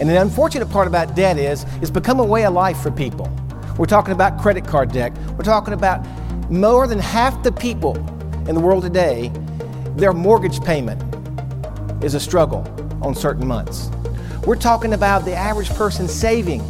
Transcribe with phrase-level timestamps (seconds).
[0.00, 3.30] And the unfortunate part about debt is it's become a way of life for people.
[3.76, 5.16] We're talking about credit card debt.
[5.36, 6.06] We're talking about
[6.50, 7.96] more than half the people
[8.48, 9.30] in the world today,
[9.96, 11.02] their mortgage payment
[12.02, 12.66] is a struggle
[13.02, 13.90] on certain months.
[14.46, 16.62] We're talking about the average person saving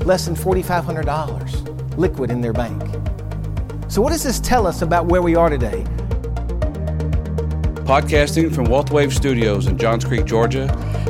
[0.00, 2.80] less than $4,500 liquid in their bank.
[3.88, 5.84] So, what does this tell us about where we are today?
[7.86, 10.66] Podcasting from WealthWave Studios in Johns Creek, Georgia,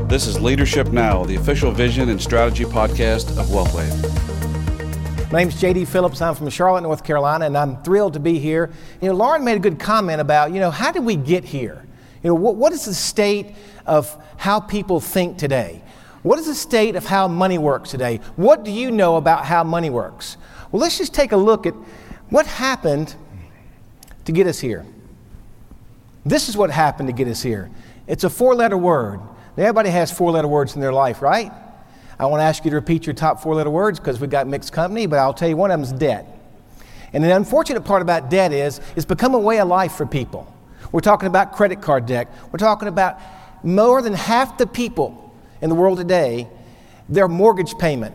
[0.09, 5.33] this is Leadership Now, the official vision and strategy podcast of WealthWave.
[5.33, 6.23] My name is JD Phillips.
[6.23, 8.71] I'm from Charlotte, North Carolina, and I'm thrilled to be here.
[9.01, 11.85] You know, Lauren made a good comment about, you know, how did we get here?
[12.23, 15.83] You know, what, what is the state of how people think today?
[16.23, 18.21] What is the state of how money works today?
[18.37, 20.37] What do you know about how money works?
[20.71, 21.75] Well, let's just take a look at
[22.31, 23.17] what happened
[24.25, 24.87] to get us here.
[26.25, 27.71] This is what happened to get us here.
[28.07, 29.21] It's a four letter word.
[29.57, 31.53] Everybody has four letter words in their life, right?
[32.19, 34.47] I want to ask you to repeat your top four letter words because we've got
[34.47, 36.27] mixed company, but I'll tell you one of them is debt.
[37.13, 40.53] And the unfortunate part about debt is it's become a way of life for people.
[40.93, 42.33] We're talking about credit card debt.
[42.53, 43.19] We're talking about
[43.63, 46.49] more than half the people in the world today,
[47.09, 48.15] their mortgage payment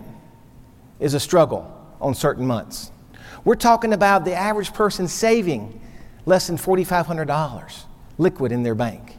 [1.00, 2.92] is a struggle on certain months.
[3.44, 5.80] We're talking about the average person saving
[6.26, 7.83] less than $4,500
[8.17, 9.17] liquid in their bank.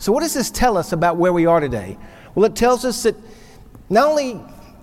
[0.00, 1.98] So, what does this tell us about where we are today?
[2.34, 3.14] Well, it tells us that
[3.90, 4.40] not only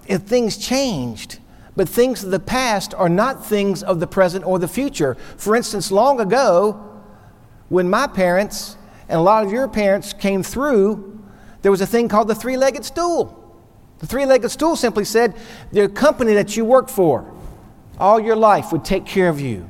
[0.08, 1.40] have things changed,
[1.76, 5.16] but things of the past are not things of the present or the future.
[5.38, 7.02] For instance, long ago,
[7.70, 8.78] when my parents
[9.10, 11.20] and a lot of your parents came through,
[11.64, 13.44] there was a thing called the three legged stool.
[13.98, 15.36] The three legged stool simply said
[15.72, 17.34] the company that you work for
[17.98, 19.68] all your life would take care of you.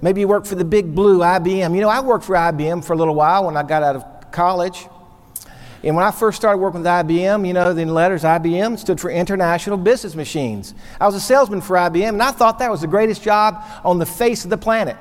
[0.00, 1.74] Maybe you work for the big blue IBM.
[1.74, 4.13] You know, I worked for IBM for a little while when I got out of
[4.34, 4.86] college.
[5.82, 9.10] And when I first started working with IBM, you know, the letters IBM stood for
[9.10, 10.74] International Business Machines.
[11.00, 13.98] I was a salesman for IBM, and I thought that was the greatest job on
[13.98, 14.96] the face of the planet.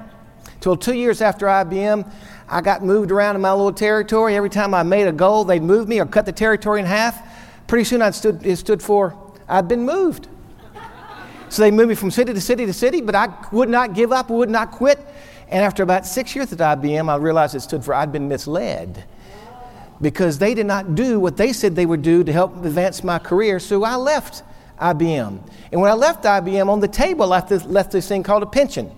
[0.60, 2.10] Till two years after IBM,
[2.48, 4.36] I got moved around in my little territory.
[4.36, 7.22] Every time I made a goal, they'd move me or cut the territory in half.
[7.68, 10.28] Pretty soon I'd stood, it stood for I'd been moved.
[11.50, 14.12] So they moved me from city to city to city, but I would not give
[14.12, 15.00] up, would not quit.
[15.54, 19.06] And after about six years at IBM, I realized it stood for I'd been misled
[20.02, 23.20] because they did not do what they said they would do to help advance my
[23.20, 23.60] career.
[23.60, 24.42] So I left
[24.82, 25.48] IBM.
[25.72, 28.92] And when I left IBM, on the table, I left this, thing called a pension.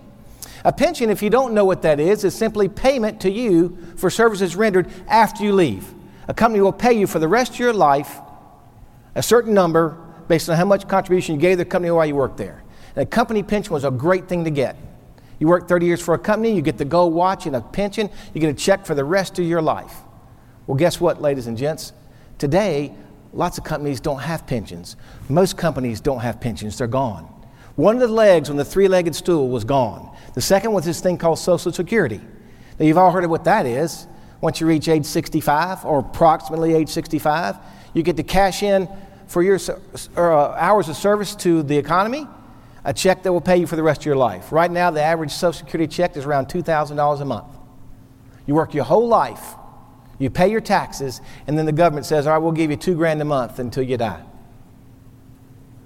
[0.64, 4.08] A pension, if you don't know what that is, is simply payment to you for
[4.08, 5.92] services rendered after you leave.
[6.26, 8.18] A company will pay you for the rest of your life
[9.14, 12.38] a certain number based on how much contribution you gave the company while you worked
[12.38, 12.64] there.
[12.94, 14.78] And a company pension was a great thing to get.
[15.38, 18.10] You work 30 years for a company, you get the gold watch and a pension,
[18.32, 19.94] you get a check for the rest of your life.
[20.66, 21.92] Well, guess what, ladies and gents?
[22.38, 22.94] Today,
[23.32, 24.96] lots of companies don't have pensions.
[25.28, 27.24] Most companies don't have pensions, they're gone.
[27.76, 30.16] One of the legs on the three legged stool was gone.
[30.34, 32.20] The second was this thing called Social Security.
[32.78, 34.06] Now, you've all heard of what that is.
[34.40, 37.56] Once you reach age 65, or approximately age 65,
[37.94, 38.88] you get to cash in
[39.26, 39.58] for your
[40.16, 40.20] uh,
[40.52, 42.26] hours of service to the economy,
[42.86, 44.52] a check that will pay you for the rest of your life.
[44.52, 47.52] Right now, the average Social Security check is around $2,000 a month.
[48.46, 49.56] You work your whole life,
[50.20, 52.94] you pay your taxes, and then the government says, All right, we'll give you two
[52.94, 54.22] grand a month until you die.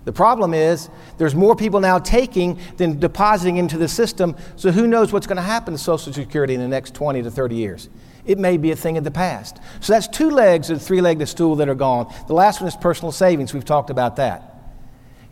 [0.05, 4.87] The problem is there's more people now taking than depositing into the system, so who
[4.87, 7.89] knows what's going to happen to Social Security in the next 20 to 30 years.
[8.27, 9.59] It may be a thing of the past.
[9.81, 12.13] So that's two legs of the three legged stool that are gone.
[12.27, 13.55] The last one is personal savings.
[13.55, 14.60] We've talked about that.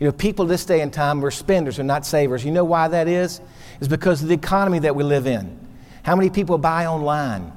[0.00, 2.44] You know, people this day and time are spenders and not savers.
[2.44, 3.40] You know why that is?
[3.78, 5.58] It's because of the economy that we live in.
[6.04, 7.52] How many people buy online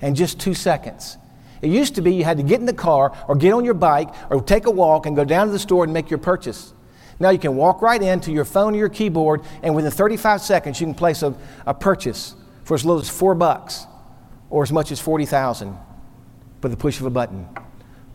[0.00, 1.16] in just two seconds?
[1.62, 3.74] It used to be you had to get in the car or get on your
[3.74, 6.72] bike or take a walk and go down to the store and make your purchase.
[7.18, 10.80] Now you can walk right into your phone or your keyboard, and within 35 seconds,
[10.80, 11.34] you can place a,
[11.66, 13.86] a purchase for as little as four bucks
[14.48, 15.76] or as much as 40,000
[16.62, 17.46] with the push of a button.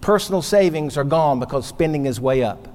[0.02, 2.68] Personal savings are gone because spending is way up.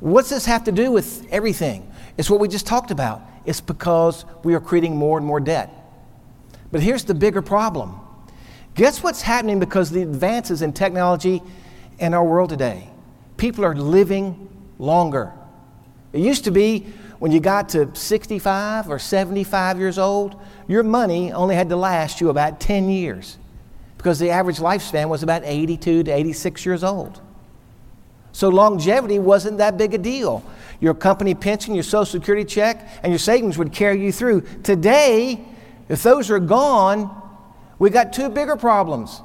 [0.00, 1.90] What's this have to do with everything?
[2.16, 3.22] It's what we just talked about.
[3.44, 5.70] It's because we are creating more and more debt.
[6.72, 8.00] But here's the bigger problem.
[8.74, 11.42] Guess what's happening because the advances in technology
[11.98, 12.90] in our world today?
[13.36, 14.48] People are living
[14.78, 15.32] longer.
[16.12, 16.86] It used to be
[17.18, 22.20] when you got to 65 or 75 years old, your money only had to last
[22.20, 23.38] you about 10 years
[23.96, 27.20] because the average lifespan was about 82 to 86 years old.
[28.34, 30.44] So longevity wasn't that big a deal.
[30.80, 34.40] Your company pension, your social security check, and your savings would carry you through.
[34.64, 35.42] Today,
[35.88, 37.22] if those are gone,
[37.78, 39.22] we got two bigger problems.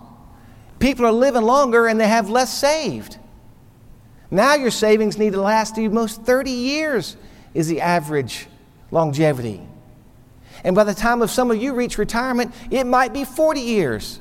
[0.77, 3.17] People are living longer and they have less saved.
[4.29, 7.17] Now your savings need to last you most 30 years
[7.55, 8.45] is the average
[8.91, 9.59] longevity.
[10.63, 14.19] And by the time of some of you reach retirement, it might be 40 years.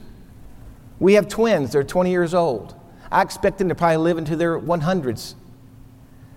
[0.98, 2.74] We have twins, they're 20 years old.
[3.10, 5.34] I expect them to probably live into their 100s.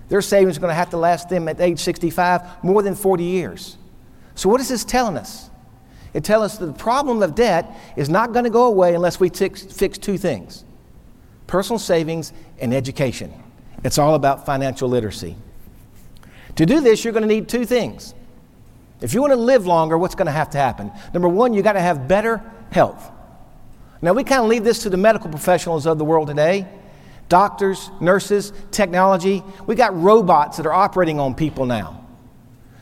[0.09, 3.23] Their savings are going to have to last them at age 65 more than 40
[3.23, 3.77] years.
[4.35, 5.49] So, what is this telling us?
[6.13, 9.19] It tells us that the problem of debt is not going to go away unless
[9.19, 10.65] we fix, fix two things
[11.47, 13.33] personal savings and education.
[13.83, 15.35] It's all about financial literacy.
[16.55, 18.13] To do this, you're going to need two things.
[19.01, 20.91] If you want to live longer, what's going to have to happen?
[21.13, 22.41] Number one, you got to have better
[22.71, 23.11] health.
[24.01, 26.67] Now, we kind of leave this to the medical professionals of the world today
[27.29, 29.41] doctors, nurses, technology.
[29.65, 32.05] We got robots that are operating on people now.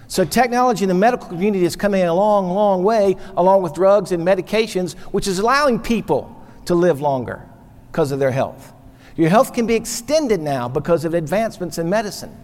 [0.07, 4.11] So, technology in the medical community is coming a long, long way, along with drugs
[4.11, 6.35] and medications, which is allowing people
[6.65, 7.45] to live longer
[7.91, 8.73] because of their health.
[9.15, 12.35] Your health can be extended now because of advancements in medicine.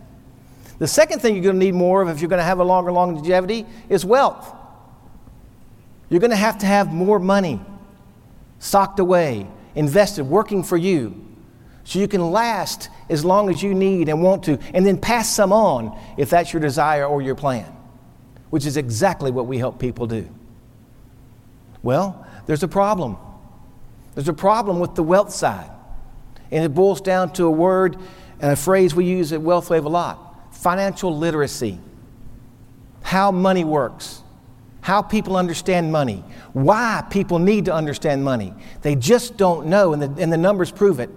[0.77, 2.63] The second thing you're going to need more of if you're going to have a
[2.63, 4.53] longer longevity is wealth.
[6.09, 7.61] You're going to have to have more money
[8.59, 11.25] socked away, invested, working for you,
[11.83, 15.29] so you can last as long as you need and want to, and then pass
[15.29, 17.71] some on if that's your desire or your plan,
[18.49, 20.27] which is exactly what we help people do.
[21.83, 23.17] Well, there's a problem.
[24.15, 25.69] There's a problem with the wealth side.
[26.51, 27.97] And it boils down to a word
[28.39, 30.21] and a phrase we use at WealthWave a lot
[30.51, 31.79] financial literacy.
[33.03, 34.23] How money works,
[34.85, 36.23] how people understand money,
[36.53, 38.53] why people need to understand money.
[38.83, 41.09] They just don't know, and the, and the numbers prove it.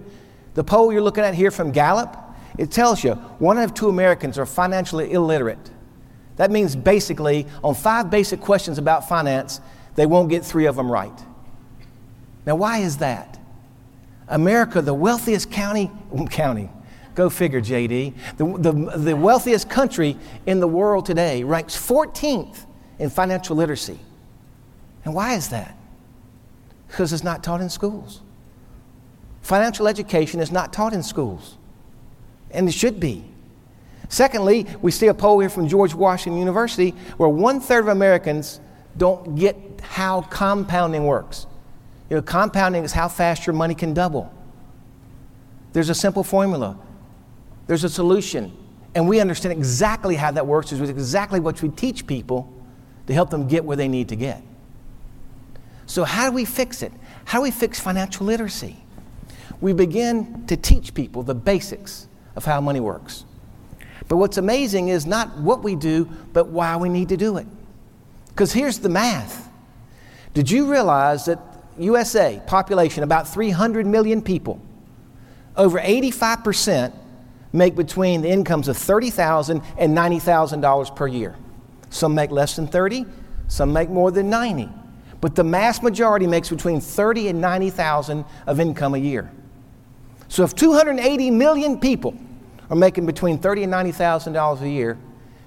[0.55, 2.17] The poll you're looking at here from Gallup,
[2.57, 5.69] it tells you one out of two Americans are financially illiterate.
[6.37, 9.61] That means basically, on five basic questions about finance,
[9.93, 11.13] they won't get three of them right.
[12.47, 13.37] Now, why is that?
[14.27, 15.91] America, the wealthiest county,
[16.31, 16.71] county,
[17.13, 20.17] go figure, JD, the, the, the wealthiest country
[20.47, 22.65] in the world today ranks 14th
[22.99, 23.97] in financial literacy.
[25.05, 25.75] And why is that?
[26.87, 28.21] Because it's not taught in schools.
[29.41, 31.57] Financial education is not taught in schools,
[32.51, 33.23] and it should be.
[34.09, 38.59] Secondly, we see a poll here from George Washington University where one third of Americans
[38.97, 41.47] don't get how compounding works.
[42.09, 44.33] You know, compounding is how fast your money can double.
[45.73, 46.77] There's a simple formula,
[47.67, 48.51] there's a solution,
[48.95, 52.51] and we understand exactly how that works, is exactly what we teach people
[53.09, 54.41] to help them get where they need to get.
[55.85, 56.93] So, how do we fix it?
[57.25, 58.77] How do we fix financial literacy?
[59.61, 63.25] we begin to teach people the basics of how money works.
[64.07, 67.47] But what's amazing is not what we do, but why we need to do it.
[68.29, 69.49] Because here's the math.
[70.33, 71.39] Did you realize that
[71.77, 74.61] USA population about 300 million people,
[75.55, 76.93] over 85%
[77.51, 81.35] make between the incomes of $30,000 and $90,000 per year.
[81.89, 83.05] Some make less than 30,
[83.47, 84.69] some make more than 90.
[85.21, 89.29] But the mass majority makes between 30 and 90,000 of income a year.
[90.27, 92.15] So if 280 million people
[92.69, 94.97] are making between 30 and $90,000 a year,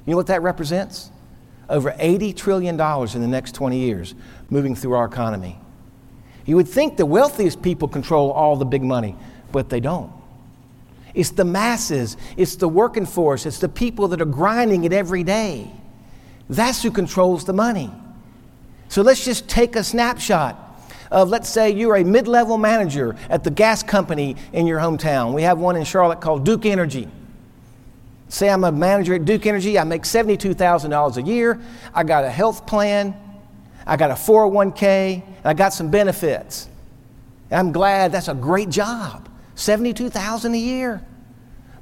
[0.05, 1.11] you know what that represents?
[1.69, 4.15] Over $80 trillion in the next 20 years
[4.51, 5.59] moving through our economy.
[6.45, 9.17] You would think the wealthiest people control all the big money,
[9.53, 10.13] but they don't.
[11.15, 15.23] It's the masses, it's the working force, it's the people that are grinding it every
[15.23, 15.71] day.
[16.53, 17.91] That's who controls the money.
[18.89, 20.59] So let's just take a snapshot
[21.11, 25.33] of, let's say, you're a mid level manager at the gas company in your hometown.
[25.33, 27.09] We have one in Charlotte called Duke Energy.
[28.29, 31.61] Say I'm a manager at Duke Energy, I make $72,000 a year,
[31.95, 33.15] I got a health plan,
[33.87, 36.69] I got a 401k, I got some benefits.
[37.51, 39.29] I'm glad that's a great job.
[39.55, 41.03] 72,000 a year.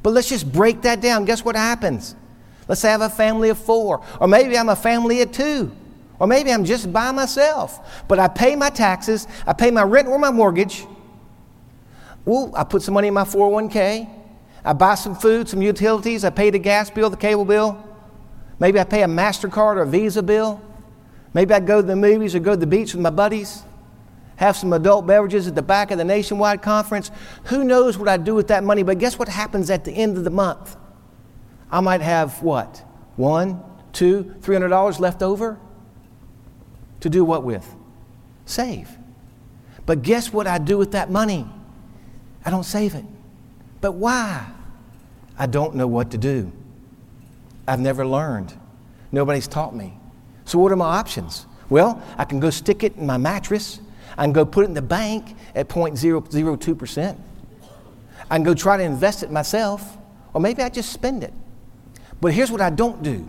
[0.02, 1.24] But let's just break that down.
[1.24, 2.16] Guess what happens?
[2.70, 5.72] Let's say I have a family of 4 or maybe I'm a family of 2.
[6.20, 10.06] Or maybe I'm just by myself, but I pay my taxes, I pay my rent
[10.06, 10.86] or my mortgage.
[12.28, 14.08] Ooh, I put some money in my 401k.
[14.64, 16.24] I buy some food, some utilities.
[16.24, 17.82] I pay the gas bill, the cable bill.
[18.60, 20.60] Maybe I pay a MasterCard or a Visa bill.
[21.34, 23.64] Maybe I go to the movies or go to the beach with my buddies.
[24.36, 27.10] Have some adult beverages at the back of the nationwide conference.
[27.44, 28.84] Who knows what I do with that money?
[28.84, 30.76] But guess what happens at the end of the month?
[31.70, 32.84] I might have what?
[33.16, 33.62] One,
[33.92, 35.58] two, three hundred dollars left over.
[37.00, 37.66] To do what with?
[38.44, 38.90] Save.
[39.86, 41.48] But guess what I do with that money?
[42.44, 43.04] I don't save it.
[43.80, 44.46] But why?
[45.38, 46.52] I don't know what to do.
[47.66, 48.52] I've never learned.
[49.12, 49.98] Nobody's taught me.
[50.44, 51.46] So, what are my options?
[51.68, 53.80] Well, I can go stick it in my mattress.
[54.18, 57.18] I can go put it in the bank at 0.002%.
[58.30, 59.96] I can go try to invest it myself,
[60.34, 61.32] or maybe I just spend it.
[62.20, 63.28] But here's what I don't do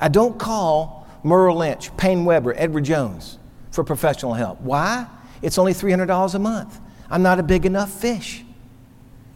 [0.00, 3.38] I don't call Merrill Lynch, Paine Webber, Edward Jones
[3.70, 4.60] for professional help.
[4.60, 5.06] Why?
[5.42, 6.80] It's only $300 a month.
[7.10, 8.44] I'm not a big enough fish.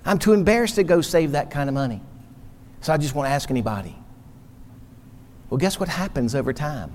[0.05, 2.01] I'm too embarrassed to go save that kind of money.
[2.81, 3.97] So I just won't ask anybody.
[5.49, 6.93] Well, guess what happens over time?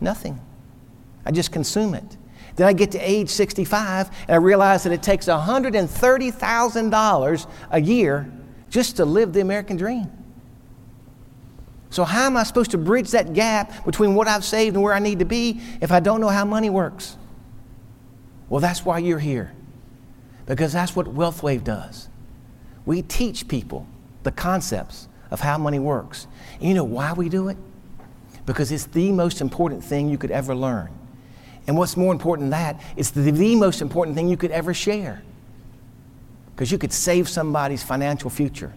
[0.00, 0.40] Nothing.
[1.24, 2.16] I just consume it.
[2.56, 8.32] Then I get to age 65 and I realize that it takes $130,000 a year
[8.70, 10.10] just to live the American dream.
[11.90, 14.94] So, how am I supposed to bridge that gap between what I've saved and where
[14.94, 17.16] I need to be if I don't know how money works?
[18.48, 19.52] Well, that's why you're here,
[20.46, 22.08] because that's what WealthWave does.
[22.86, 23.86] We teach people
[24.22, 26.26] the concepts of how money works.
[26.58, 27.56] And you know why we do it?
[28.46, 30.90] Because it's the most important thing you could ever learn.
[31.66, 34.74] And what's more important than that, it's the, the most important thing you could ever
[34.74, 35.22] share.
[36.54, 38.72] Because you could save somebody's financial future.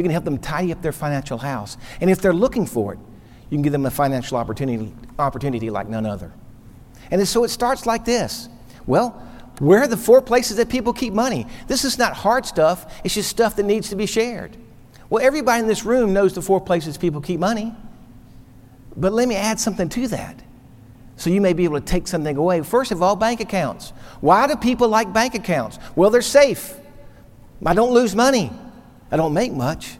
[0.00, 1.76] You can help them tidy up their financial house.
[2.00, 2.98] And if they're looking for it,
[3.50, 6.32] you can give them a financial opportunity, opportunity like none other.
[7.10, 8.48] And so it starts like this.
[8.86, 9.10] Well,
[9.58, 11.46] where are the four places that people keep money?
[11.66, 14.56] This is not hard stuff, it's just stuff that needs to be shared.
[15.10, 17.74] Well, everybody in this room knows the four places people keep money.
[18.96, 20.42] But let me add something to that.
[21.16, 22.62] So you may be able to take something away.
[22.62, 23.90] First of all, bank accounts.
[24.22, 25.78] Why do people like bank accounts?
[25.94, 26.74] Well, they're safe.
[27.66, 28.50] I don't lose money.
[29.10, 29.98] I don't make much.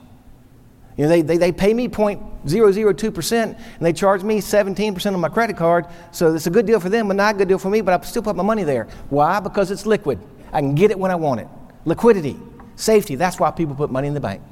[0.96, 5.28] You know, they, they, they pay me 0.002% and they charge me 17% on my
[5.28, 5.86] credit card.
[6.12, 7.98] So it's a good deal for them, but not a good deal for me, but
[7.98, 8.84] I still put my money there.
[9.08, 9.40] Why?
[9.40, 10.18] Because it's liquid.
[10.52, 11.48] I can get it when I want it.
[11.84, 12.38] Liquidity,
[12.76, 14.42] safety, that's why people put money in the bank.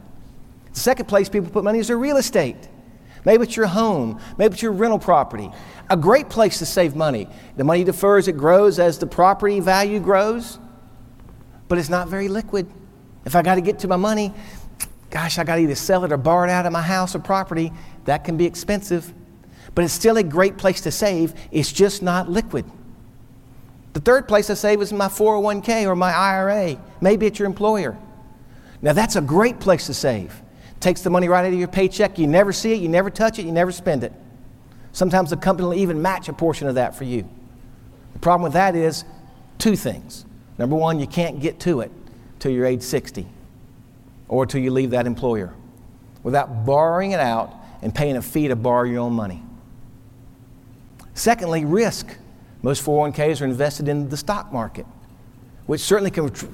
[0.72, 2.68] The second place people put money is their real estate.
[3.24, 5.50] Maybe it's your home, maybe it's your rental property.
[5.90, 7.28] A great place to save money.
[7.56, 10.58] The money defers, it grows as the property value grows,
[11.66, 12.72] but it's not very liquid.
[13.28, 14.32] If I got to get to my money,
[15.10, 17.18] gosh, I got to either sell it or borrow it out of my house or
[17.18, 17.70] property.
[18.06, 19.12] That can be expensive,
[19.74, 21.34] but it's still a great place to save.
[21.50, 22.64] It's just not liquid.
[23.92, 26.80] The third place I save is my 401k or my IRA.
[27.02, 27.98] Maybe it's your employer.
[28.80, 30.40] Now, that's a great place to save.
[30.80, 32.18] Takes the money right out of your paycheck.
[32.18, 34.12] You never see it, you never touch it, you never spend it.
[34.92, 37.28] Sometimes the company will even match a portion of that for you.
[38.14, 39.04] The problem with that is
[39.58, 40.24] two things.
[40.56, 41.92] Number one, you can't get to it
[42.38, 43.26] till you're age 60
[44.28, 45.54] or till you leave that employer
[46.22, 49.42] without borrowing it out and paying a fee to borrow your own money.
[51.14, 52.16] Secondly, risk.
[52.62, 54.84] Most 401ks are invested in the stock market,
[55.66, 56.46] which certainly can tr-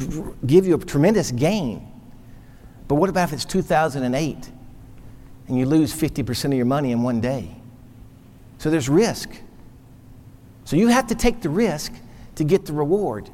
[0.46, 1.90] give you a tremendous gain.
[2.88, 4.50] But what about if it's 2008
[5.48, 7.56] and you lose 50% of your money in one day?
[8.58, 9.30] So there's risk.
[10.64, 11.92] So you have to take the risk
[12.36, 13.30] to get the reward.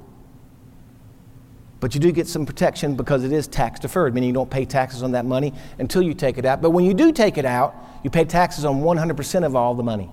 [1.80, 4.66] But you do get some protection because it is tax deferred, meaning you don't pay
[4.66, 6.60] taxes on that money until you take it out.
[6.60, 9.82] But when you do take it out, you pay taxes on 100% of all the
[9.82, 10.10] money.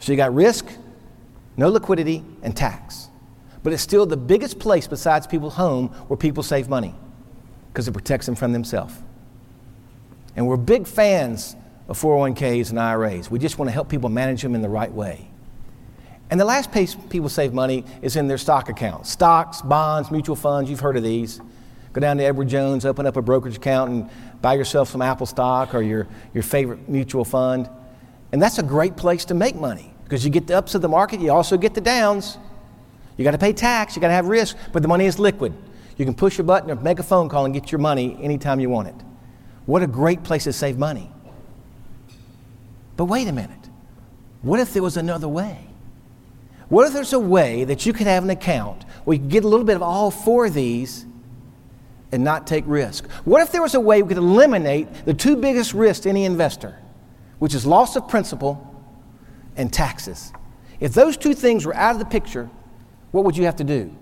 [0.00, 0.66] So you got risk,
[1.56, 3.08] no liquidity, and tax.
[3.62, 6.94] But it's still the biggest place besides people's home where people save money
[7.68, 8.94] because it protects them from themselves.
[10.34, 11.54] And we're big fans
[11.88, 13.30] of 401ks and IRAs.
[13.30, 15.31] We just want to help people manage them in the right way.
[16.32, 20.34] And the last place people save money is in their stock accounts stocks, bonds, mutual
[20.34, 20.70] funds.
[20.70, 21.42] You've heard of these.
[21.92, 24.10] Go down to Edward Jones, open up a brokerage account, and
[24.40, 27.68] buy yourself some Apple stock or your, your favorite mutual fund.
[28.32, 30.88] And that's a great place to make money because you get the ups of the
[30.88, 32.38] market, you also get the downs.
[33.18, 35.52] You got to pay tax, you got to have risk, but the money is liquid.
[35.98, 38.58] You can push a button or make a phone call and get your money anytime
[38.58, 38.96] you want it.
[39.66, 41.12] What a great place to save money.
[42.96, 43.68] But wait a minute.
[44.40, 45.68] What if there was another way?
[46.72, 49.44] What if there's a way that you could have an account where you could get
[49.44, 51.04] a little bit of all four of these
[52.10, 53.06] and not take risk?
[53.26, 56.24] What if there was a way we could eliminate the two biggest risks to any
[56.24, 56.78] investor,
[57.40, 58.74] which is loss of principal
[59.54, 60.32] and taxes?
[60.80, 62.48] If those two things were out of the picture,
[63.10, 63.94] what would you have to do?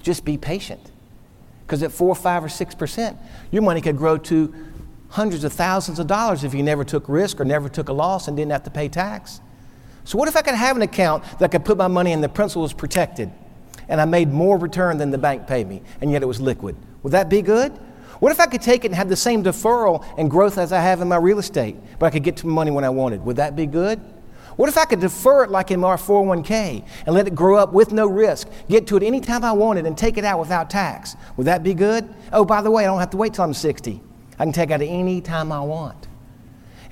[0.00, 0.92] Just be patient.
[1.66, 3.18] Because at four, five, or six percent,
[3.50, 4.54] your money could grow to
[5.08, 8.28] hundreds of thousands of dollars if you never took risk or never took a loss
[8.28, 9.40] and didn't have to pay tax.
[10.04, 12.20] So, what if I could have an account that I could put my money in,
[12.20, 13.30] the principal was protected,
[13.88, 16.76] and I made more return than the bank paid me, and yet it was liquid?
[17.02, 17.72] Would that be good?
[18.20, 20.80] What if I could take it and have the same deferral and growth as I
[20.80, 23.24] have in my real estate, but I could get to my money when I wanted?
[23.24, 24.00] Would that be good?
[24.56, 27.72] What if I could defer it like in our 401k and let it grow up
[27.72, 31.16] with no risk, get to it anytime I wanted, and take it out without tax?
[31.36, 32.08] Would that be good?
[32.32, 34.00] Oh, by the way, I don't have to wait till I'm 60.
[34.38, 36.08] I can take it out any time I want.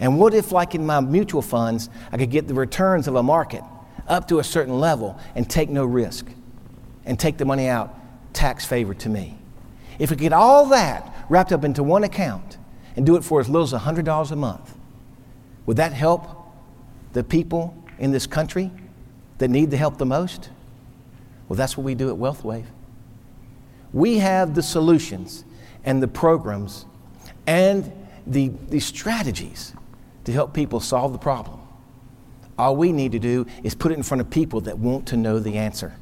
[0.02, 3.22] And what if, like in my mutual funds, I could get the returns of a
[3.22, 3.62] market
[4.08, 6.26] up to a certain level and take no risk
[7.04, 7.94] and take the money out
[8.34, 9.38] tax favored to me?
[10.00, 12.58] If we could get all that wrapped up into one account
[12.96, 14.74] and do it for as little as $100 a month,
[15.66, 16.26] would that help
[17.12, 18.72] the people in this country
[19.38, 20.50] that need the help the most?
[21.48, 22.66] Well, that's what we do at WealthWave.
[23.92, 25.44] We have the solutions
[25.84, 26.86] and the programs
[27.46, 27.92] and
[28.26, 29.74] the, the strategies
[30.24, 31.60] to help people solve the problem.
[32.58, 35.16] All we need to do is put it in front of people that want to
[35.16, 35.94] know the answer.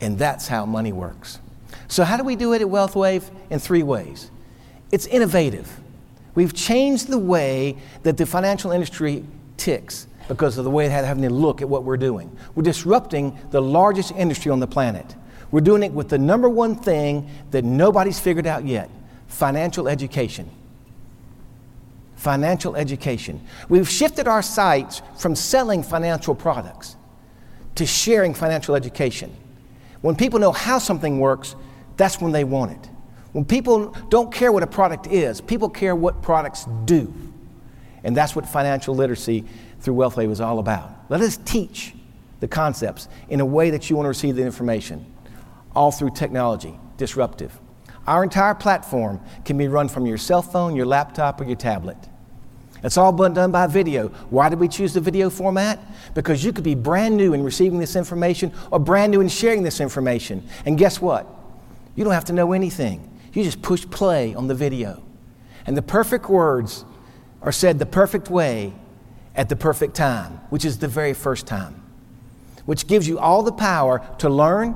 [0.00, 1.40] And that's how money works.
[1.86, 3.30] So, how do we do it at WealthWave?
[3.50, 4.30] In three ways.
[4.92, 5.80] It's innovative.
[6.34, 9.24] We've changed the way that the financial industry
[9.56, 12.34] ticks because of the way it had having to look at what we're doing.
[12.54, 15.16] We're disrupting the largest industry on the planet.
[15.50, 18.90] We're doing it with the number one thing that nobody's figured out yet
[19.26, 20.50] financial education.
[22.18, 23.40] Financial education.
[23.68, 26.96] We've shifted our sights from selling financial products
[27.76, 29.34] to sharing financial education.
[30.00, 31.54] When people know how something works,
[31.96, 32.90] that's when they want it.
[33.30, 37.14] When people don't care what a product is, people care what products do.
[38.02, 39.44] And that's what financial literacy
[39.78, 40.90] through WealthWave is all about.
[41.08, 41.94] Let us teach
[42.40, 45.06] the concepts in a way that you want to receive the information,
[45.72, 47.56] all through technology, disruptive.
[48.08, 51.98] Our entire platform can be run from your cell phone, your laptop, or your tablet.
[52.82, 54.08] It's all done by video.
[54.30, 55.78] Why did we choose the video format?
[56.14, 59.62] Because you could be brand new in receiving this information or brand new in sharing
[59.62, 60.42] this information.
[60.64, 61.26] And guess what?
[61.96, 63.14] You don't have to know anything.
[63.34, 65.02] You just push play on the video.
[65.66, 66.86] And the perfect words
[67.42, 68.72] are said the perfect way
[69.34, 71.82] at the perfect time, which is the very first time,
[72.64, 74.74] which gives you all the power to learn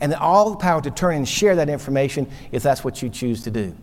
[0.00, 3.42] and all the power to turn and share that information if that's what you choose
[3.42, 3.76] to do.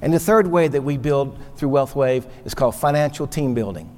[0.00, 3.90] And the third way that we build through WealthWave is called financial team building.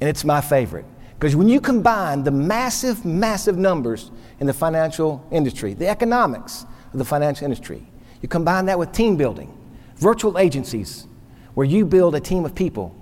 [0.00, 0.86] And it's my favorite.
[1.14, 6.98] Because when you combine the massive, massive numbers in the financial industry, the economics of
[6.98, 7.86] the financial industry,
[8.20, 9.56] you combine that with team building,
[9.96, 11.06] virtual agencies,
[11.54, 12.96] where you build a team of people.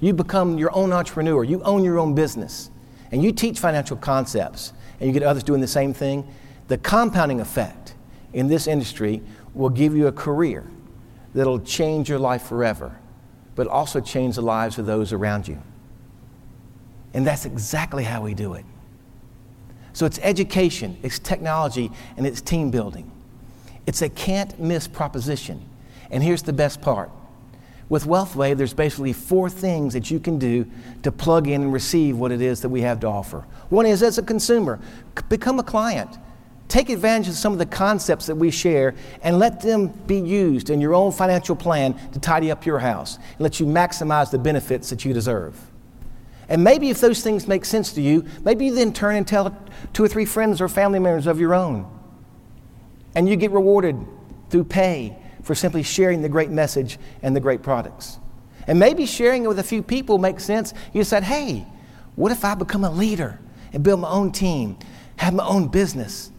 [0.00, 2.70] You become your own entrepreneur, you own your own business,
[3.10, 6.26] and you teach financial concepts, and you get others doing the same thing.
[6.68, 7.94] The compounding effect
[8.32, 9.22] in this industry
[9.54, 10.64] will give you a career
[11.34, 12.98] that'll change your life forever,
[13.54, 15.62] but also change the lives of those around you.
[17.14, 18.64] And that's exactly how we do it.
[19.92, 23.10] So it's education, it's technology, and it's team building.
[23.86, 25.66] It's a can't miss proposition.
[26.10, 27.10] And here's the best part
[27.88, 30.66] with WealthWave, there's basically four things that you can do
[31.04, 33.46] to plug in and receive what it is that we have to offer.
[33.68, 34.80] One is as a consumer,
[35.28, 36.18] become a client.
[36.68, 40.68] Take advantage of some of the concepts that we share and let them be used
[40.68, 44.38] in your own financial plan to tidy up your house and let you maximize the
[44.38, 45.56] benefits that you deserve.
[46.48, 49.56] And maybe if those things make sense to you, maybe you then turn and tell
[49.92, 51.90] two or three friends or family members of your own.
[53.14, 53.96] And you get rewarded
[54.50, 58.18] through pay for simply sharing the great message and the great products.
[58.66, 60.74] And maybe sharing it with a few people makes sense.
[60.92, 61.66] You said, hey,
[62.16, 63.38] what if I become a leader
[63.72, 64.78] and build my own team,
[65.16, 66.30] have my own business,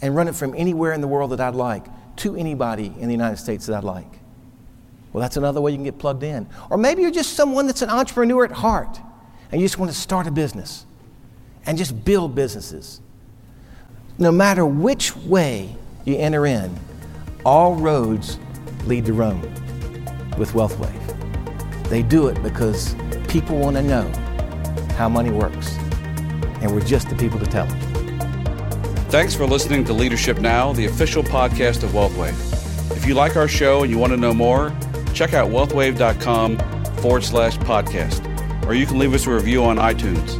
[0.00, 3.14] and run it from anywhere in the world that I'd like to anybody in the
[3.14, 4.20] United States that I'd like?
[5.12, 6.48] Well, that's another way you can get plugged in.
[6.70, 9.00] Or maybe you're just someone that's an entrepreneur at heart
[9.50, 10.84] and you just want to start a business
[11.66, 13.00] and just build businesses.
[14.18, 16.78] No matter which way you enter in,
[17.44, 18.38] all roads
[18.84, 19.42] lead to Rome
[20.36, 21.88] with WealthWave.
[21.88, 22.94] They do it because
[23.28, 24.10] people want to know
[24.96, 25.76] how money works,
[26.60, 27.87] and we're just the people to tell them.
[29.10, 32.94] Thanks for listening to Leadership Now, the official podcast of WealthWave.
[32.94, 34.70] If you like our show and you want to know more,
[35.14, 36.58] check out wealthwave.com
[36.98, 40.36] forward slash podcast, or you can leave us a review on iTunes.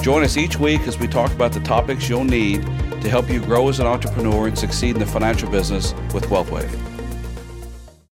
[0.00, 2.62] Join us each week as we talk about the topics you'll need
[3.02, 6.95] to help you grow as an entrepreneur and succeed in the financial business with WealthWave.